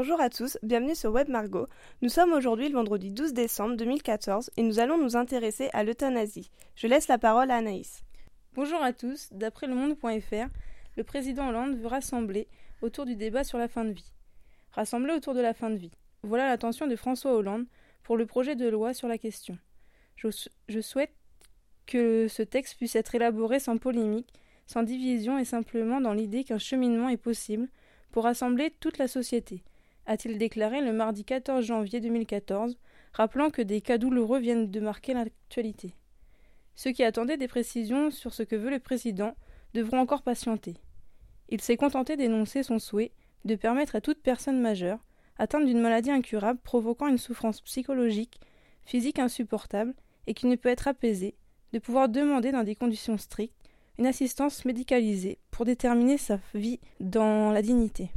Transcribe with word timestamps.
Bonjour 0.00 0.20
à 0.20 0.30
tous, 0.30 0.58
bienvenue 0.62 0.94
sur 0.94 1.10
Web 1.10 1.28
Margot. 1.28 1.66
Nous 2.02 2.08
sommes 2.08 2.32
aujourd'hui 2.32 2.68
le 2.68 2.74
vendredi 2.74 3.10
12 3.10 3.32
décembre 3.32 3.74
2014 3.74 4.48
et 4.56 4.62
nous 4.62 4.78
allons 4.78 4.96
nous 4.96 5.16
intéresser 5.16 5.70
à 5.72 5.82
l'euthanasie. 5.82 6.52
Je 6.76 6.86
laisse 6.86 7.08
la 7.08 7.18
parole 7.18 7.50
à 7.50 7.56
Anaïs. 7.56 8.04
Bonjour 8.54 8.80
à 8.80 8.92
tous, 8.92 9.26
d'après 9.32 9.66
le 9.66 9.74
monde.fr, 9.74 10.52
le 10.96 11.02
président 11.02 11.48
Hollande 11.48 11.76
veut 11.76 11.88
rassembler 11.88 12.46
autour 12.80 13.06
du 13.06 13.16
débat 13.16 13.42
sur 13.42 13.58
la 13.58 13.66
fin 13.66 13.84
de 13.84 13.90
vie. 13.90 14.12
Rassembler 14.70 15.14
autour 15.14 15.34
de 15.34 15.40
la 15.40 15.52
fin 15.52 15.68
de 15.68 15.74
vie. 15.78 15.90
Voilà 16.22 16.46
l'attention 16.46 16.86
de 16.86 16.94
François 16.94 17.34
Hollande 17.34 17.66
pour 18.04 18.16
le 18.16 18.24
projet 18.24 18.54
de 18.54 18.68
loi 18.68 18.94
sur 18.94 19.08
la 19.08 19.18
question. 19.18 19.58
Je, 20.14 20.28
je 20.68 20.80
souhaite 20.80 21.12
que 21.86 22.28
ce 22.28 22.44
texte 22.44 22.76
puisse 22.76 22.94
être 22.94 23.16
élaboré 23.16 23.58
sans 23.58 23.78
polémique, 23.78 24.32
sans 24.64 24.84
division 24.84 25.38
et 25.38 25.44
simplement 25.44 26.00
dans 26.00 26.14
l'idée 26.14 26.44
qu'un 26.44 26.58
cheminement 26.58 27.08
est 27.08 27.16
possible 27.16 27.68
pour 28.12 28.22
rassembler 28.22 28.72
toute 28.78 28.98
la 28.98 29.08
société, 29.08 29.64
a-t-il 30.08 30.38
déclaré 30.38 30.80
le 30.80 30.92
mardi 30.92 31.22
14 31.22 31.64
janvier 31.64 32.00
2014, 32.00 32.78
rappelant 33.12 33.50
que 33.50 33.60
des 33.60 33.82
cas 33.82 33.98
douloureux 33.98 34.40
viennent 34.40 34.70
de 34.70 34.80
marquer 34.80 35.12
l'actualité. 35.12 35.94
Ceux 36.74 36.92
qui 36.92 37.04
attendaient 37.04 37.36
des 37.36 37.46
précisions 37.46 38.10
sur 38.10 38.32
ce 38.32 38.42
que 38.42 38.56
veut 38.56 38.70
le 38.70 38.78
président 38.78 39.36
devront 39.74 39.98
encore 39.98 40.22
patienter. 40.22 40.76
Il 41.50 41.60
s'est 41.60 41.76
contenté 41.76 42.16
d'énoncer 42.16 42.62
son 42.62 42.78
souhait 42.78 43.12
de 43.44 43.54
permettre 43.54 43.96
à 43.96 44.00
toute 44.00 44.22
personne 44.22 44.60
majeure, 44.60 44.98
atteinte 45.36 45.66
d'une 45.66 45.80
maladie 45.80 46.10
incurable 46.10 46.58
provoquant 46.58 47.08
une 47.08 47.18
souffrance 47.18 47.60
psychologique, 47.60 48.40
physique 48.86 49.18
insupportable 49.18 49.94
et 50.26 50.32
qui 50.32 50.46
ne 50.46 50.56
peut 50.56 50.70
être 50.70 50.88
apaisée, 50.88 51.36
de 51.74 51.78
pouvoir 51.78 52.08
demander 52.08 52.50
dans 52.50 52.64
des 52.64 52.74
conditions 52.74 53.18
strictes 53.18 53.54
une 53.98 54.06
assistance 54.06 54.64
médicalisée 54.64 55.38
pour 55.50 55.66
déterminer 55.66 56.16
sa 56.16 56.40
vie 56.54 56.80
dans 56.98 57.50
la 57.50 57.60
dignité. 57.60 58.10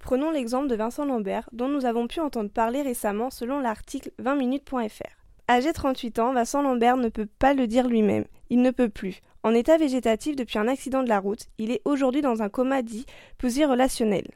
Prenons 0.00 0.30
l'exemple 0.30 0.68
de 0.68 0.76
Vincent 0.76 1.04
Lambert, 1.04 1.48
dont 1.52 1.68
nous 1.68 1.84
avons 1.84 2.06
pu 2.06 2.20
entendre 2.20 2.50
parler 2.50 2.82
récemment 2.82 3.30
selon 3.30 3.60
l'article 3.60 4.10
20minutes.fr. 4.22 5.18
Âgé 5.50 5.72
38 5.72 6.18
ans, 6.18 6.32
Vincent 6.32 6.62
Lambert 6.62 6.96
ne 6.96 7.08
peut 7.08 7.28
pas 7.38 7.54
le 7.54 7.66
dire 7.66 7.88
lui-même. 7.88 8.24
Il 8.50 8.62
ne 8.62 8.70
peut 8.70 8.88
plus. 8.88 9.20
En 9.42 9.54
état 9.54 9.78
végétatif 9.78 10.36
depuis 10.36 10.58
un 10.58 10.68
accident 10.68 11.02
de 11.02 11.08
la 11.08 11.20
route, 11.20 11.46
il 11.58 11.70
est 11.70 11.80
aujourd'hui 11.84 12.22
dans 12.22 12.42
un 12.42 12.48
coma 12.48 12.82
dit 12.82 13.06
relationnel. 13.40 14.26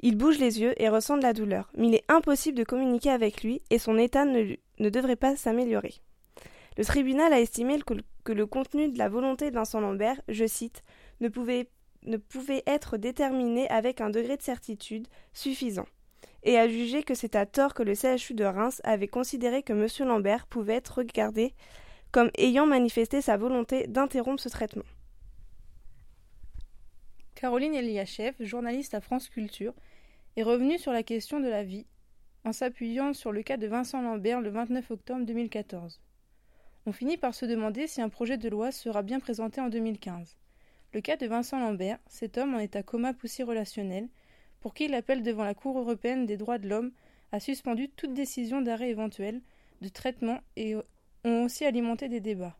Il 0.00 0.16
bouge 0.16 0.38
les 0.38 0.60
yeux 0.60 0.80
et 0.80 0.88
ressent 0.88 1.16
de 1.16 1.22
la 1.22 1.32
douleur, 1.32 1.70
mais 1.76 1.88
il 1.88 1.94
est 1.94 2.04
impossible 2.08 2.58
de 2.58 2.64
communiquer 2.64 3.10
avec 3.10 3.42
lui 3.42 3.62
et 3.70 3.78
son 3.78 3.96
état 3.98 4.24
ne, 4.24 4.56
devrait 4.78 5.16
pas 5.16 5.36
s'améliorer. 5.36 5.94
Le 6.76 6.84
tribunal 6.84 7.32
a 7.32 7.40
estimé 7.40 7.80
que, 7.80 7.94
que, 8.22 8.32
le 8.32 8.46
contenu 8.46 8.88
de 8.88 8.98
la 8.98 9.08
volonté 9.08 9.50
de 9.50 9.54
Vincent 9.54 9.80
Lambert, 9.80 10.20
je 10.28 10.46
cite, 10.46 10.82
ne 11.20 11.28
pouvait, 11.28 11.68
ne 12.06 12.16
pouvait 12.16 12.62
être 12.66 12.96
déterminé 12.96 13.68
avec 13.68 14.00
un 14.00 14.10
degré 14.10 14.36
de 14.36 14.42
certitude 14.42 15.08
suffisant, 15.32 15.86
et 16.42 16.58
a 16.58 16.68
jugé 16.68 17.02
que 17.02 17.14
c'est 17.14 17.36
à 17.36 17.46
tort 17.46 17.74
que 17.74 17.82
le 17.82 17.94
CHU 17.94 18.34
de 18.34 18.44
Reims 18.44 18.80
avait 18.84 19.08
considéré 19.08 19.62
que 19.62 19.72
M. 19.72 20.08
Lambert 20.08 20.46
pouvait 20.46 20.76
être 20.76 20.98
regardé 20.98 21.54
comme 22.12 22.30
ayant 22.38 22.66
manifesté 22.66 23.20
sa 23.20 23.36
volonté 23.36 23.86
d'interrompre 23.88 24.40
ce 24.40 24.48
traitement. 24.48 24.84
Caroline 27.34 27.74
Eliachev, 27.74 28.34
journaliste 28.40 28.94
à 28.94 29.00
France 29.00 29.28
Culture, 29.28 29.74
est 30.36 30.42
revenue 30.42 30.78
sur 30.78 30.92
la 30.92 31.02
question 31.02 31.40
de 31.40 31.48
la 31.48 31.64
vie 31.64 31.86
en 32.44 32.52
s'appuyant 32.52 33.12
sur 33.12 33.32
le 33.32 33.42
cas 33.42 33.56
de 33.56 33.66
Vincent 33.66 34.00
Lambert 34.00 34.40
le 34.40 34.50
29 34.50 34.90
octobre 34.92 35.26
2014. 35.26 36.00
On 36.86 36.92
finit 36.92 37.16
par 37.16 37.34
se 37.34 37.44
demander 37.44 37.88
si 37.88 38.00
un 38.00 38.08
projet 38.08 38.38
de 38.38 38.48
loi 38.48 38.70
sera 38.70 39.02
bien 39.02 39.18
présenté 39.18 39.60
en 39.60 39.68
2015. 39.68 40.36
Le 40.96 41.02
cas 41.02 41.18
de 41.18 41.26
Vincent 41.26 41.60
Lambert, 41.60 41.98
cet 42.08 42.38
homme 42.38 42.54
en 42.54 42.58
état 42.58 42.82
coma 42.82 43.12
poussé 43.12 43.42
relationnel, 43.42 44.08
pour 44.60 44.72
qui 44.72 44.88
l'appel 44.88 45.22
devant 45.22 45.44
la 45.44 45.52
Cour 45.52 45.78
européenne 45.78 46.24
des 46.24 46.38
droits 46.38 46.56
de 46.56 46.70
l'homme 46.70 46.90
a 47.32 47.38
suspendu 47.38 47.90
toute 47.90 48.14
décision 48.14 48.62
d'arrêt 48.62 48.88
éventuel, 48.88 49.42
de 49.82 49.90
traitement 49.90 50.40
et 50.56 50.74
ont 51.22 51.44
aussi 51.44 51.66
alimenté 51.66 52.08
des 52.08 52.20
débats. 52.20 52.56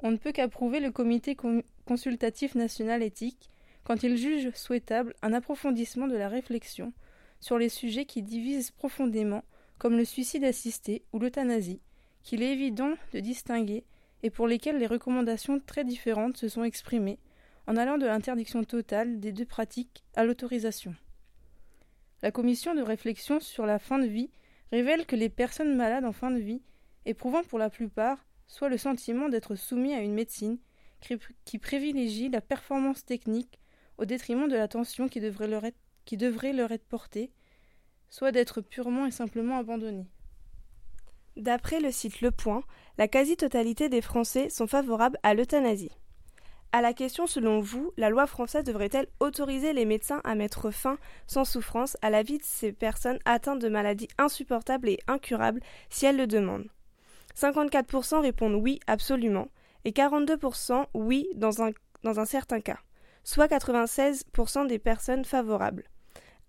On 0.00 0.10
ne 0.10 0.16
peut 0.16 0.32
qu'approuver 0.32 0.80
le 0.80 0.92
comité 0.92 1.36
consultatif 1.84 2.54
national 2.54 3.02
éthique 3.02 3.50
quand 3.84 4.02
il 4.02 4.16
juge 4.16 4.48
souhaitable 4.54 5.14
un 5.20 5.34
approfondissement 5.34 6.08
de 6.08 6.16
la 6.16 6.30
réflexion 6.30 6.94
sur 7.38 7.58
les 7.58 7.68
sujets 7.68 8.06
qui 8.06 8.22
divisent 8.22 8.70
profondément, 8.70 9.44
comme 9.76 9.98
le 9.98 10.06
suicide 10.06 10.44
assisté 10.44 11.04
ou 11.12 11.18
l'euthanasie, 11.18 11.82
qu'il 12.22 12.42
est 12.42 12.54
évident 12.54 12.94
de 13.12 13.20
distinguer 13.20 13.84
et 14.22 14.30
pour 14.30 14.46
lesquels 14.46 14.78
les 14.78 14.86
recommandations 14.86 15.60
très 15.60 15.84
différentes 15.84 16.38
se 16.38 16.48
sont 16.48 16.64
exprimées, 16.64 17.18
en 17.66 17.76
allant 17.76 17.98
de 17.98 18.06
l'interdiction 18.06 18.64
totale 18.64 19.20
des 19.20 19.32
deux 19.32 19.44
pratiques 19.44 20.04
à 20.14 20.24
l'autorisation. 20.24 20.94
La 22.22 22.30
commission 22.30 22.74
de 22.74 22.82
réflexion 22.82 23.40
sur 23.40 23.66
la 23.66 23.78
fin 23.78 23.98
de 23.98 24.06
vie 24.06 24.30
révèle 24.72 25.06
que 25.06 25.16
les 25.16 25.28
personnes 25.28 25.76
malades 25.76 26.04
en 26.04 26.12
fin 26.12 26.30
de 26.30 26.40
vie, 26.40 26.62
éprouvant 27.06 27.42
pour 27.42 27.58
la 27.58 27.70
plupart 27.70 28.24
soit 28.46 28.68
le 28.68 28.78
sentiment 28.78 29.28
d'être 29.28 29.54
soumis 29.54 29.94
à 29.94 30.00
une 30.00 30.14
médecine 30.14 30.58
qui 31.44 31.58
privilégie 31.58 32.30
la 32.30 32.40
performance 32.40 33.04
technique 33.04 33.60
au 33.98 34.04
détriment 34.04 34.48
de 34.48 34.56
l'attention 34.56 35.08
qui 35.08 35.20
devrait 35.20 35.48
leur 35.48 35.64
être, 36.72 36.84
portée, 36.88 37.30
soit 38.08 38.32
d'être 38.32 38.60
purement 38.60 39.06
et 39.06 39.10
simplement 39.10 39.58
abandonnés. 39.58 40.06
D'après 41.36 41.80
le 41.80 41.90
site 41.90 42.20
Le 42.20 42.30
Point, 42.30 42.62
la 42.96 43.08
quasi-totalité 43.08 43.88
des 43.88 44.00
Français 44.00 44.48
sont 44.48 44.66
favorables 44.66 45.18
à 45.22 45.34
l'euthanasie. 45.34 45.90
À 46.74 46.80
la 46.80 46.92
question 46.92 47.28
selon 47.28 47.60
vous, 47.60 47.92
la 47.96 48.10
loi 48.10 48.26
française 48.26 48.64
devrait-elle 48.64 49.06
autoriser 49.20 49.72
les 49.72 49.84
médecins 49.84 50.20
à 50.24 50.34
mettre 50.34 50.72
fin 50.72 50.98
sans 51.28 51.44
souffrance 51.44 51.96
à 52.02 52.10
la 52.10 52.24
vie 52.24 52.38
de 52.38 52.44
ces 52.44 52.72
personnes 52.72 53.20
atteintes 53.24 53.60
de 53.60 53.68
maladies 53.68 54.08
insupportables 54.18 54.88
et 54.88 54.98
incurables 55.06 55.60
si 55.88 56.04
elles 56.04 56.16
le 56.16 56.26
demandent? 56.26 56.66
54% 57.36 58.22
répondent 58.22 58.56
oui 58.56 58.80
absolument 58.88 59.52
et 59.84 59.92
42% 59.92 60.86
oui 60.94 61.28
dans 61.36 61.62
un, 61.62 61.70
dans 62.02 62.18
un 62.18 62.24
certain 62.24 62.60
cas, 62.60 62.80
soit 63.22 63.46
96% 63.46 64.66
des 64.66 64.80
personnes 64.80 65.24
favorables. 65.24 65.84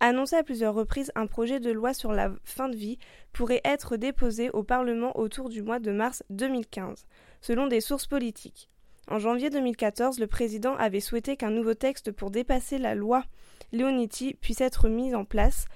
Annoncé 0.00 0.34
à 0.34 0.42
plusieurs 0.42 0.74
reprises, 0.74 1.12
un 1.14 1.28
projet 1.28 1.60
de 1.60 1.70
loi 1.70 1.94
sur 1.94 2.10
la 2.10 2.32
fin 2.42 2.68
de 2.68 2.76
vie 2.76 2.98
pourrait 3.32 3.60
être 3.64 3.96
déposé 3.96 4.50
au 4.50 4.64
Parlement 4.64 5.16
autour 5.16 5.50
du 5.50 5.62
mois 5.62 5.78
de 5.78 5.92
mars 5.92 6.24
2015, 6.30 7.06
selon 7.40 7.68
des 7.68 7.80
sources 7.80 8.08
politiques. 8.08 8.70
En 9.08 9.20
janvier 9.20 9.50
2014, 9.50 10.18
le 10.18 10.26
président 10.26 10.74
avait 10.76 11.00
souhaité 11.00 11.36
qu'un 11.36 11.50
nouveau 11.50 11.74
texte 11.74 12.10
pour 12.10 12.30
dépasser 12.30 12.78
la 12.78 12.94
loi 12.94 13.24
Leoniti 13.72 14.34
puisse 14.34 14.60
être 14.60 14.88
mis 14.88 15.14
en 15.14 15.24
place, 15.24 15.66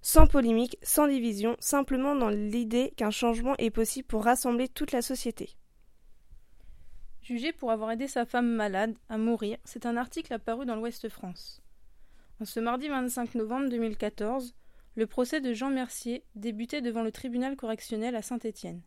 sans 0.00 0.26
polémique, 0.26 0.78
sans 0.82 1.06
division, 1.06 1.56
simplement 1.60 2.14
dans 2.14 2.30
l'idée 2.30 2.92
qu'un 2.96 3.10
changement 3.10 3.54
est 3.58 3.70
possible 3.70 4.06
pour 4.06 4.24
rassembler 4.24 4.68
toute 4.68 4.92
la 4.92 5.02
société. 5.02 5.56
Jugé 7.22 7.52
pour 7.52 7.70
avoir 7.72 7.90
aidé 7.90 8.08
sa 8.08 8.24
femme 8.24 8.48
malade 8.48 8.94
à 9.10 9.18
mourir, 9.18 9.58
c'est 9.64 9.84
un 9.84 9.98
article 9.98 10.32
apparu 10.32 10.64
dans 10.64 10.76
l'Ouest 10.76 11.10
France. 11.10 11.60
En 12.40 12.46
ce 12.46 12.60
mardi 12.60 12.88
25 12.88 13.34
novembre 13.34 13.68
2014, 13.68 14.54
le 14.94 15.06
procès 15.06 15.40
de 15.40 15.52
Jean 15.52 15.70
Mercier 15.70 16.24
débutait 16.36 16.80
devant 16.80 17.02
le 17.02 17.12
tribunal 17.12 17.56
correctionnel 17.56 18.16
à 18.16 18.22
Saint-Étienne. 18.22 18.82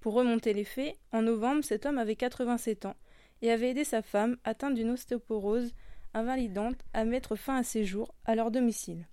Pour 0.00 0.14
remonter 0.14 0.52
les 0.52 0.64
faits, 0.64 0.98
en 1.12 1.22
novembre, 1.22 1.64
cet 1.64 1.86
homme 1.86 1.98
avait 1.98 2.16
87 2.16 2.86
ans 2.86 2.96
et 3.42 3.50
avait 3.50 3.70
aidé 3.70 3.84
sa 3.84 4.02
femme, 4.02 4.36
atteinte 4.44 4.74
d'une 4.74 4.90
ostéoporose 4.90 5.72
invalidante, 6.14 6.84
à 6.92 7.04
mettre 7.04 7.36
fin 7.36 7.56
à 7.56 7.62
ses 7.62 7.84
jours 7.84 8.14
à 8.24 8.34
leur 8.34 8.50
domicile. 8.50 9.06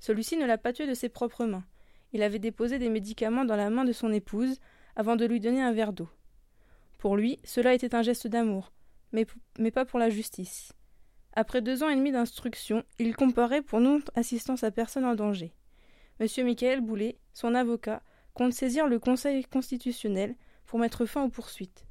Celui-ci 0.00 0.36
ne 0.36 0.46
l'a 0.46 0.58
pas 0.58 0.72
tué 0.72 0.86
de 0.86 0.94
ses 0.94 1.08
propres 1.08 1.44
mains. 1.44 1.64
Il 2.12 2.22
avait 2.22 2.38
déposé 2.38 2.78
des 2.78 2.90
médicaments 2.90 3.44
dans 3.44 3.56
la 3.56 3.70
main 3.70 3.84
de 3.84 3.92
son 3.92 4.12
épouse 4.12 4.58
avant 4.96 5.16
de 5.16 5.24
lui 5.24 5.40
donner 5.40 5.62
un 5.62 5.72
verre 5.72 5.92
d'eau. 5.92 6.08
Pour 6.98 7.16
lui, 7.16 7.38
cela 7.44 7.74
était 7.74 7.94
un 7.94 8.02
geste 8.02 8.26
d'amour, 8.26 8.72
mais, 9.12 9.70
pas 9.70 9.84
pour 9.84 9.98
la 9.98 10.10
justice. 10.10 10.72
Après 11.34 11.62
deux 11.62 11.82
ans 11.82 11.88
et 11.88 11.96
demi 11.96 12.12
d'instruction, 12.12 12.84
il 12.98 13.16
comparait 13.16 13.62
pour 13.62 13.80
non-assistance 13.80 14.64
à 14.64 14.70
personne 14.70 15.04
en 15.04 15.14
danger. 15.14 15.54
Monsieur 16.20 16.44
Michael 16.44 16.80
Boulet, 16.80 17.18
son 17.32 17.54
avocat, 17.54 18.02
compte 18.34 18.52
saisir 18.52 18.86
le 18.86 18.98
Conseil 18.98 19.44
constitutionnel 19.44 20.36
pour 20.66 20.78
mettre 20.78 21.06
fin 21.06 21.24
aux 21.24 21.30
poursuites. 21.30 21.86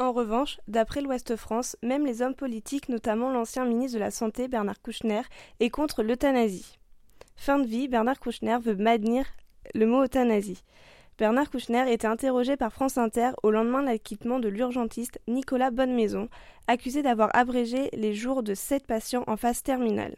En 0.00 0.12
revanche, 0.12 0.60
d'après 0.68 1.00
l'Ouest 1.00 1.34
France, 1.34 1.76
même 1.82 2.06
les 2.06 2.22
hommes 2.22 2.36
politiques, 2.36 2.88
notamment 2.88 3.32
l'ancien 3.32 3.64
ministre 3.64 3.98
de 3.98 4.04
la 4.04 4.12
Santé 4.12 4.46
Bernard 4.46 4.80
Kouchner, 4.80 5.22
est 5.58 5.70
contre 5.70 6.04
l'euthanasie. 6.04 6.78
Fin 7.34 7.58
de 7.58 7.66
vie, 7.66 7.88
Bernard 7.88 8.20
Kouchner 8.20 8.58
veut 8.62 8.76
maintenir 8.76 9.26
le 9.74 9.86
mot 9.86 10.04
euthanasie. 10.04 10.62
Bernard 11.18 11.50
Kouchner 11.50 11.92
était 11.92 12.06
interrogé 12.06 12.56
par 12.56 12.72
France 12.72 12.96
Inter 12.96 13.30
au 13.42 13.50
lendemain 13.50 13.80
de 13.82 13.88
l'acquittement 13.88 14.38
de 14.38 14.46
l'urgentiste 14.46 15.18
Nicolas 15.26 15.72
Bonnemaison, 15.72 16.28
accusé 16.68 17.02
d'avoir 17.02 17.30
abrégé 17.34 17.90
les 17.92 18.14
jours 18.14 18.44
de 18.44 18.54
sept 18.54 18.86
patients 18.86 19.24
en 19.26 19.36
phase 19.36 19.64
terminale. 19.64 20.14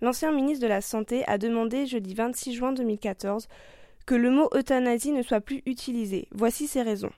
L'ancien 0.00 0.32
ministre 0.32 0.64
de 0.64 0.68
la 0.68 0.80
Santé 0.80 1.22
a 1.28 1.38
demandé 1.38 1.86
jeudi 1.86 2.14
26 2.14 2.52
juin 2.52 2.72
2014 2.72 3.46
que 4.06 4.16
le 4.16 4.30
mot 4.30 4.48
euthanasie 4.56 5.12
ne 5.12 5.22
soit 5.22 5.40
plus 5.40 5.62
utilisé. 5.66 6.26
Voici 6.32 6.66
ses 6.66 6.82
raisons. 6.82 7.12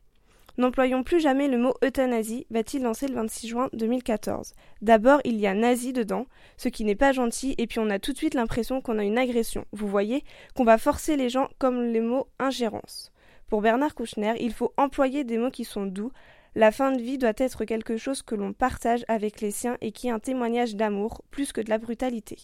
N'employons 0.58 1.02
plus 1.02 1.20
jamais 1.20 1.48
le 1.48 1.58
mot 1.58 1.74
euthanasie, 1.84 2.46
va-t-il 2.50 2.82
lancer 2.82 3.08
le 3.08 3.14
26 3.14 3.48
juin 3.48 3.68
2014. 3.74 4.54
D'abord, 4.80 5.20
il 5.24 5.38
y 5.38 5.46
a 5.46 5.52
nazi 5.52 5.92
dedans, 5.92 6.26
ce 6.56 6.68
qui 6.68 6.84
n'est 6.84 6.94
pas 6.94 7.12
gentil, 7.12 7.54
et 7.58 7.66
puis 7.66 7.78
on 7.78 7.90
a 7.90 7.98
tout 7.98 8.12
de 8.12 8.16
suite 8.16 8.32
l'impression 8.32 8.80
qu'on 8.80 8.98
a 8.98 9.04
une 9.04 9.18
agression. 9.18 9.66
Vous 9.72 9.86
voyez, 9.86 10.24
qu'on 10.54 10.64
va 10.64 10.78
forcer 10.78 11.16
les 11.16 11.28
gens 11.28 11.48
comme 11.58 11.92
le 11.92 12.00
mot 12.00 12.28
ingérence. 12.38 13.12
Pour 13.48 13.60
Bernard 13.60 13.94
Kouchner, 13.94 14.34
il 14.40 14.54
faut 14.54 14.72
employer 14.78 15.24
des 15.24 15.36
mots 15.36 15.50
qui 15.50 15.64
sont 15.64 15.86
doux. 15.86 16.10
La 16.54 16.72
fin 16.72 16.90
de 16.90 17.02
vie 17.02 17.18
doit 17.18 17.32
être 17.36 17.66
quelque 17.66 17.98
chose 17.98 18.22
que 18.22 18.34
l'on 18.34 18.54
partage 18.54 19.04
avec 19.08 19.42
les 19.42 19.50
siens 19.50 19.76
et 19.82 19.92
qui 19.92 20.08
est 20.08 20.12
un 20.12 20.18
témoignage 20.18 20.74
d'amour, 20.74 21.22
plus 21.30 21.52
que 21.52 21.60
de 21.60 21.68
la 21.68 21.78
brutalité. 21.78 22.38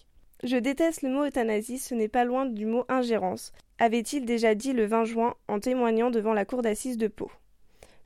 Je 0.44 0.58
déteste 0.58 1.02
le 1.02 1.08
mot 1.08 1.24
euthanasie, 1.24 1.78
ce 1.78 1.94
n'est 1.94 2.08
pas 2.08 2.24
loin 2.24 2.44
du 2.44 2.66
mot 2.66 2.84
ingérence, 2.88 3.52
avait-il 3.78 4.26
déjà 4.26 4.54
dit 4.54 4.72
le 4.72 4.86
20 4.86 5.04
juin 5.06 5.34
en 5.48 5.60
témoignant 5.60 6.10
devant 6.10 6.34
la 6.34 6.44
cour 6.44 6.62
d'assises 6.62 6.98
de 6.98 7.08
Pau. 7.08 7.30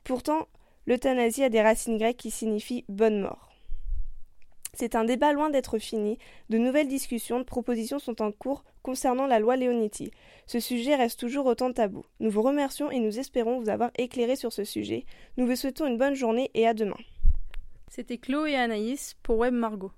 Pourtant, 0.07 0.47
l'euthanasie 0.85 1.43
a 1.43 1.49
des 1.49 1.61
racines 1.61 1.97
grecques 1.97 2.15
qui 2.15 2.31
signifient 2.31 2.85
bonne 2.87 3.19
mort. 3.19 3.51
C'est 4.73 4.95
un 4.95 5.03
débat 5.03 5.33
loin 5.33 5.49
d'être 5.49 5.79
fini, 5.79 6.17
de 6.49 6.57
nouvelles 6.57 6.87
discussions, 6.87 7.39
de 7.39 7.43
propositions 7.43 7.99
sont 7.99 8.21
en 8.21 8.31
cours 8.31 8.63
concernant 8.83 9.27
la 9.27 9.39
loi 9.39 9.57
Leonetti. 9.57 10.11
Ce 10.45 10.61
sujet 10.61 10.95
reste 10.95 11.19
toujours 11.19 11.45
autant 11.45 11.73
tabou. 11.73 12.05
Nous 12.21 12.31
vous 12.31 12.41
remercions 12.41 12.89
et 12.89 12.99
nous 12.99 13.19
espérons 13.19 13.59
vous 13.59 13.67
avoir 13.67 13.91
éclairé 13.97 14.37
sur 14.37 14.53
ce 14.53 14.63
sujet. 14.63 15.03
Nous 15.35 15.45
vous 15.45 15.57
souhaitons 15.57 15.87
une 15.87 15.97
bonne 15.97 16.15
journée 16.15 16.51
et 16.53 16.65
à 16.65 16.73
demain. 16.73 16.95
C'était 17.89 18.17
Chloé 18.17 18.51
et 18.51 18.55
Anaïs 18.55 19.17
pour 19.23 19.39
Web 19.39 19.55
Margot. 19.55 19.91